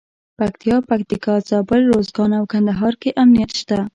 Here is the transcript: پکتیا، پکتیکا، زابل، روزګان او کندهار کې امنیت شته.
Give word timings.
پکتیا، 0.37 0.77
پکتیکا، 0.89 1.35
زابل، 1.49 1.81
روزګان 1.91 2.31
او 2.39 2.43
کندهار 2.51 2.93
کې 3.01 3.09
امنیت 3.23 3.51
شته. 3.59 3.79